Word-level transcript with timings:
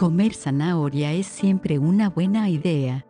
Comer 0.00 0.32
zanahoria 0.32 1.12
es 1.12 1.26
siempre 1.26 1.78
una 1.78 2.08
buena 2.08 2.48
idea. 2.48 3.04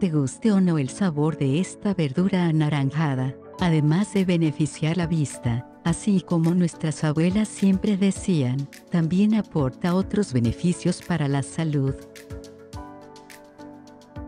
Te 0.00 0.08
guste 0.08 0.52
o 0.52 0.60
no 0.62 0.78
el 0.78 0.88
sabor 0.88 1.36
de 1.36 1.60
esta 1.60 1.92
verdura 1.92 2.46
anaranjada, 2.46 3.34
además 3.60 4.14
de 4.14 4.24
beneficiar 4.24 4.96
la 4.96 5.06
vista, 5.06 5.70
así 5.84 6.22
como 6.22 6.54
nuestras 6.54 7.04
abuelas 7.04 7.46
siempre 7.46 7.98
decían, 7.98 8.70
también 8.90 9.34
aporta 9.34 9.94
otros 9.94 10.32
beneficios 10.32 11.02
para 11.02 11.28
la 11.28 11.42
salud. 11.42 11.94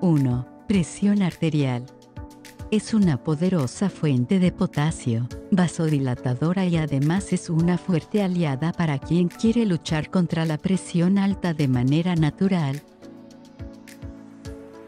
1. 0.03 0.47
Presión 0.69 1.23
arterial. 1.23 1.87
Es 2.71 2.95
una 2.95 3.17
poderosa 3.17 3.91
fuente 3.91 4.39
de 4.39 4.53
potasio, 4.53 5.27
vasodilatadora 5.51 6.67
y 6.67 6.77
además 6.77 7.33
es 7.33 7.51
una 7.51 7.77
fuerte 7.77 8.23
aliada 8.23 8.73
para 8.73 9.01
quien 9.01 9.27
quiere 9.27 9.67
luchar 9.67 10.09
contra 10.09 10.45
la 10.45 10.57
presión 10.57 11.19
alta 11.19 11.53
de 11.53 11.67
manera 11.67 12.15
natural. 12.15 12.81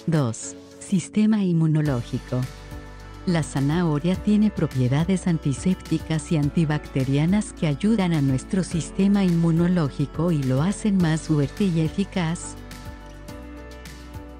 2. 0.07 0.57
Sistema 0.79 1.43
inmunológico. 1.43 2.41
La 3.27 3.43
zanahoria 3.43 4.15
tiene 4.15 4.53
propiedades 4.53 5.27
antisépticas 5.27 6.31
y 6.31 6.37
antibacterianas 6.37 7.53
que 7.53 7.67
ayudan 7.67 8.12
a 8.12 8.23
nuestro 8.23 8.62
sistema 8.62 9.25
inmunológico 9.25 10.31
y 10.31 10.41
lo 10.45 10.62
hacen 10.62 10.99
más 10.99 11.23
fuerte 11.23 11.65
y 11.65 11.81
eficaz. 11.81 12.55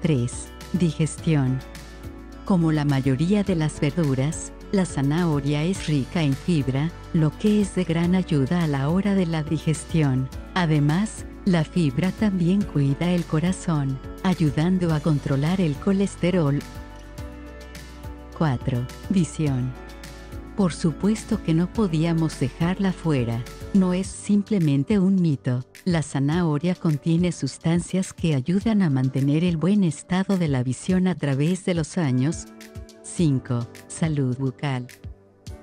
3. 0.01 0.31
Digestión. 0.71 1.59
Como 2.45 2.73
la 2.73 2.83
mayoría 2.83 3.43
de 3.43 3.55
las 3.55 3.79
verduras, 3.79 4.51
la 4.73 4.85
zanahoria 4.85 5.63
es 5.63 5.87
rica 5.87 6.23
en 6.23 6.33
fibra, 6.33 6.91
lo 7.13 7.31
que 7.37 7.61
es 7.61 7.75
de 7.75 7.85
gran 7.85 8.15
ayuda 8.15 8.63
a 8.63 8.67
la 8.67 8.89
hora 8.89 9.15
de 9.15 9.25
la 9.25 9.43
digestión. 9.43 10.27
Además, 10.53 11.25
la 11.45 11.63
fibra 11.63 12.11
también 12.11 12.61
cuida 12.61 13.11
el 13.11 13.23
corazón, 13.23 13.97
ayudando 14.23 14.93
a 14.93 14.99
controlar 14.99 15.61
el 15.61 15.75
colesterol, 15.75 16.59
4. 18.37 18.85
Visión. 19.09 19.82
Por 20.55 20.71
supuesto 20.71 21.41
que 21.41 21.55
no 21.55 21.71
podíamos 21.71 22.39
dejarla 22.39 22.93
fuera. 22.93 23.43
No 23.73 23.93
es 23.93 24.05
simplemente 24.05 24.99
un 24.99 25.19
mito. 25.19 25.65
La 25.83 26.03
zanahoria 26.03 26.75
contiene 26.75 27.31
sustancias 27.31 28.13
que 28.13 28.35
ayudan 28.35 28.83
a 28.83 28.91
mantener 28.91 29.43
el 29.43 29.57
buen 29.57 29.83
estado 29.83 30.37
de 30.37 30.47
la 30.47 30.61
visión 30.61 31.07
a 31.07 31.15
través 31.15 31.65
de 31.65 31.73
los 31.73 31.97
años. 31.97 32.45
5. 33.01 33.67
Salud 33.87 34.37
bucal. 34.37 34.87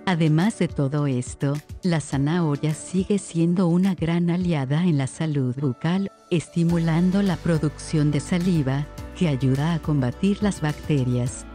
Además 0.07 0.59
de 0.59 0.67
todo 0.67 1.07
esto, 1.07 1.55
la 1.85 2.01
zanahoria 2.01 2.75
sigue 2.75 3.19
siendo 3.19 3.69
una 3.69 3.95
gran 3.95 4.29
aliada 4.29 4.83
en 4.83 4.99
la 4.99 5.07
salud 5.07 5.55
bucal, 5.57 6.11
estimulando 6.33 7.23
la 7.23 7.37
producción 7.37 8.11
de 8.11 8.19
saliva, 8.19 8.89
que 9.17 9.29
ayuda 9.29 9.75
a 9.75 9.79
combatir 9.81 10.43
las 10.43 10.61
bacterias. 10.61 11.47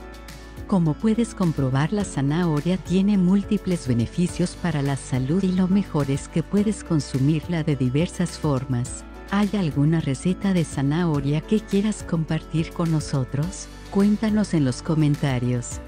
Como 0.67 0.95
puedes 0.95 1.35
comprobar 1.35 1.93
la 1.93 2.03
zanahoria 2.03 2.77
tiene 2.77 3.19
múltiples 3.19 3.87
beneficios 3.87 4.55
para 4.55 4.81
la 4.81 4.95
salud 4.95 5.43
y 5.43 5.51
lo 5.51 5.67
mejor 5.67 6.09
es 6.09 6.27
que 6.27 6.41
puedes 6.41 6.83
consumirla 6.83 7.63
de 7.63 7.75
diversas 7.75 8.31
formas. 8.39 9.03
¿Hay 9.29 9.49
alguna 9.53 10.01
receta 10.01 10.53
de 10.53 10.63
zanahoria 10.63 11.41
que 11.41 11.59
quieras 11.59 12.01
compartir 12.01 12.71
con 12.71 12.91
nosotros? 12.91 13.67
Cuéntanos 13.91 14.55
en 14.55 14.65
los 14.65 14.81
comentarios. 14.81 15.81